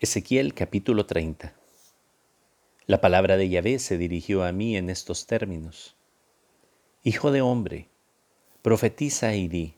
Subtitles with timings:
[0.00, 1.54] Ezequiel capítulo 30
[2.86, 5.94] La palabra de Yahvé se dirigió a mí en estos términos.
[7.04, 7.86] Hijo de hombre,
[8.60, 9.76] profetiza y di,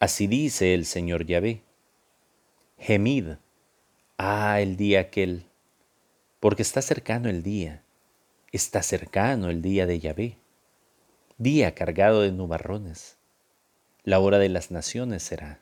[0.00, 1.62] así dice el Señor Yahvé.
[2.80, 3.36] Gemid,
[4.18, 5.46] ah, el día aquel,
[6.40, 7.84] porque está cercano el día,
[8.50, 10.36] está cercano el día de Yahvé,
[11.38, 13.18] día cargado de nubarrones.
[14.02, 15.60] La hora de las naciones será.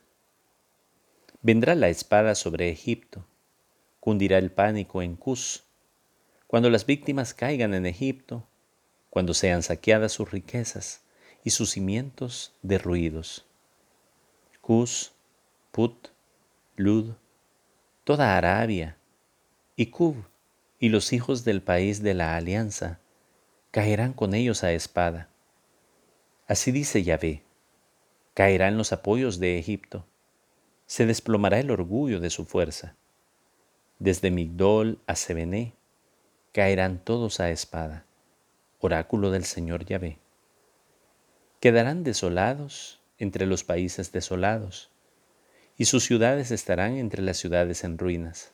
[1.43, 3.27] Vendrá la espada sobre Egipto
[4.03, 5.63] cundirá el pánico en Cus.
[6.47, 8.45] Cuando las víctimas caigan en Egipto,
[9.09, 11.03] cuando sean saqueadas sus riquezas
[11.45, 13.45] y sus cimientos derruidos.
[14.59, 15.13] Cus,
[15.71, 16.09] Put,
[16.75, 17.13] Lud,
[18.03, 18.97] toda Arabia,
[19.77, 20.17] y Cub
[20.79, 22.99] y los hijos del país de la alianza
[23.71, 25.29] caerán con ellos a espada.
[26.45, 27.41] Así dice Yahvé,
[28.33, 30.05] caerán los apoyos de Egipto,
[30.87, 32.97] se desplomará el orgullo de su fuerza
[33.99, 35.75] desde Migdol a Sebené,
[36.51, 38.05] caerán todos a espada.
[38.79, 40.17] Oráculo del Señor Yahvé.
[41.59, 44.91] Quedarán desolados entre los países desolados,
[45.77, 48.51] y sus ciudades estarán entre las ciudades en ruinas.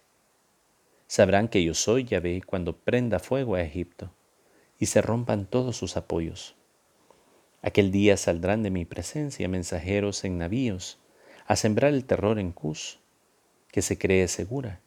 [1.08, 4.14] Sabrán que yo soy Yahvé cuando prenda fuego a Egipto,
[4.78, 6.56] y se rompan todos sus apoyos.
[7.62, 11.00] Aquel día saldrán de mi presencia mensajeros en navíos,
[11.48, 13.00] a sembrar el terror en Cus,
[13.72, 14.82] que se cree segura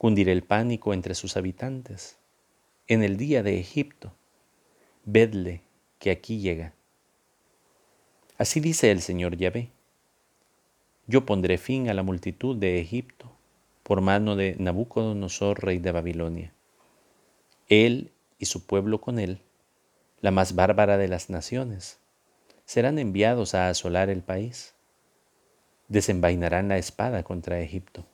[0.00, 2.16] cundirá el pánico entre sus habitantes.
[2.86, 4.14] En el día de Egipto,
[5.04, 5.60] vedle
[5.98, 6.72] que aquí llega.
[8.38, 9.68] Así dice el Señor Yahvé.
[11.06, 13.30] Yo pondré fin a la multitud de Egipto
[13.82, 16.54] por mano de Nabucodonosor, rey de Babilonia.
[17.68, 19.42] Él y su pueblo con él,
[20.22, 21.98] la más bárbara de las naciones,
[22.64, 24.72] serán enviados a asolar el país.
[25.88, 28.06] Desenvainarán la espada contra Egipto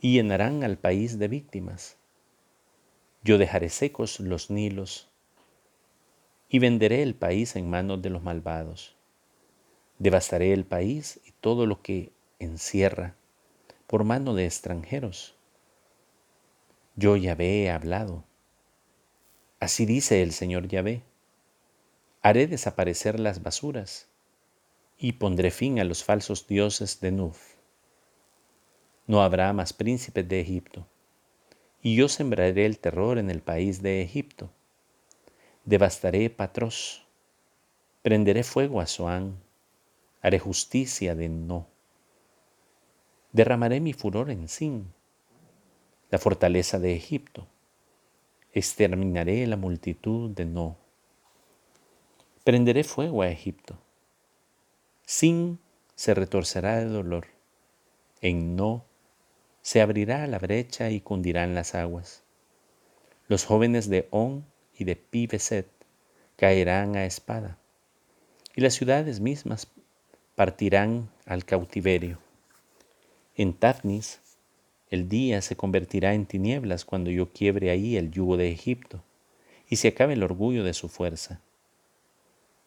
[0.00, 1.96] y llenarán al país de víctimas.
[3.22, 5.10] Yo dejaré secos los nilos
[6.48, 8.96] y venderé el país en manos de los malvados.
[9.98, 13.14] Devastaré el país y todo lo que encierra
[13.86, 15.36] por mano de extranjeros.
[16.96, 18.24] Yo Yahvé he hablado.
[19.58, 21.02] Así dice el Señor Yahvé.
[22.22, 24.08] Haré desaparecer las basuras
[24.96, 27.59] y pondré fin a los falsos dioses de Nuf
[29.10, 30.86] no habrá más príncipes de Egipto.
[31.82, 34.52] Y yo sembraré el terror en el país de Egipto.
[35.64, 37.04] Devastaré Patros.
[38.02, 39.42] Prenderé fuego a Soán.
[40.22, 41.66] Haré justicia de No.
[43.32, 44.92] Derramaré mi furor en Sin,
[46.10, 47.48] la fortaleza de Egipto.
[48.52, 50.76] Exterminaré la multitud de No.
[52.44, 53.76] Prenderé fuego a Egipto.
[55.04, 55.58] Sin
[55.96, 57.26] se retorcerá de dolor.
[58.20, 58.84] En No
[59.62, 62.22] se abrirá la brecha y cundirán las aguas.
[63.28, 64.44] Los jóvenes de On
[64.76, 65.68] y de Pibeset
[66.36, 67.58] caerán a espada,
[68.56, 69.68] y las ciudades mismas
[70.34, 72.18] partirán al cautiverio.
[73.36, 74.20] En Tafnis
[74.90, 79.02] el día se convertirá en tinieblas cuando yo quiebre ahí el yugo de Egipto,
[79.68, 81.40] y se acabe el orgullo de su fuerza.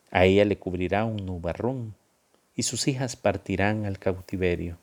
[0.09, 1.96] A ella le cubrirá un nubarrón,
[2.56, 4.78] y sus hijas partirán al cautiverio.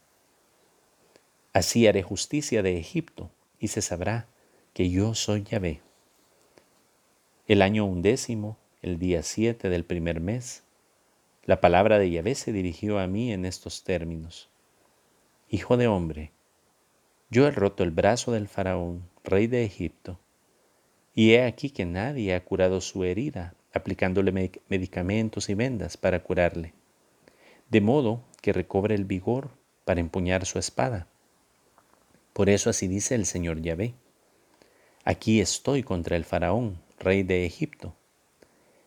[1.53, 4.29] Así haré justicia de Egipto y se sabrá
[4.73, 5.81] que yo soy Yahvé.
[7.49, 10.63] El año undécimo, el día siete del primer mes,
[11.45, 14.49] la palabra de Yahvé se dirigió a mí en estos términos.
[15.49, 16.31] Hijo de hombre,
[17.31, 20.21] yo he roto el brazo del faraón, rey de Egipto,
[21.17, 26.75] y he aquí que nadie ha curado su herida, aplicándole medicamentos y vendas para curarle,
[27.69, 29.51] de modo que recobre el vigor
[29.85, 31.10] para empuñar su espada.
[32.41, 33.93] Por eso así dice el Señor Yahvé.
[35.05, 37.95] Aquí estoy contra el faraón, rey de Egipto.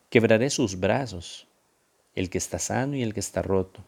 [0.09, 1.47] Quebraré sus brazos,
[2.15, 3.85] el que está sano y el que está roto.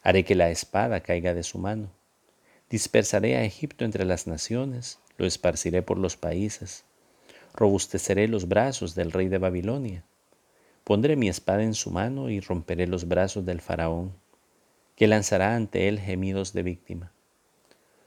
[0.00, 1.90] Haré que la espada caiga de su mano.
[2.70, 6.84] Dispersaré a Egipto entre las naciones, lo esparciré por los países.
[7.52, 10.04] Robusteceré los brazos del rey de Babilonia.
[10.84, 14.14] Pondré mi espada en su mano y romperé los brazos del faraón,
[14.94, 17.13] que lanzará ante él gemidos de víctima.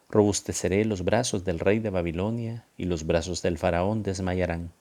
[0.10, 4.72] Robusteceré los brazos del rey de Babilonia y los brazos del faraón desmayarán.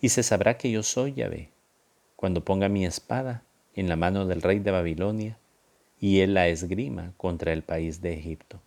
[0.00, 1.50] Y se sabrá que yo soy Yahvé,
[2.16, 3.44] cuando ponga mi espada
[3.74, 5.38] en la mano del rey de Babilonia
[6.00, 8.60] y él la esgrima contra el país de Egipto.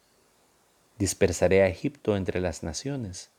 [0.98, 3.30] Dispersaré a Egipto entre las naciones,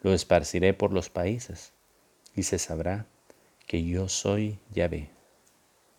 [0.00, 1.72] lo esparciré por los países,
[2.34, 3.06] y se sabrá
[3.66, 5.15] que yo soy Yahvé.